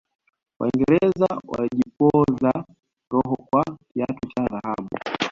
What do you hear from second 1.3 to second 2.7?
walijipoza